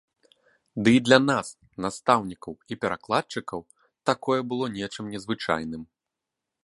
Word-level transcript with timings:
Ды 0.85 0.89
й 0.97 1.01
для 1.09 1.19
нас, 1.31 1.47
настаўнікаў 1.85 2.53
і 2.75 2.77
перакладчыкаў, 2.85 3.61
такое 4.11 4.39
было 4.55 4.65
нечым 4.79 5.05
незвычайным. 5.17 5.83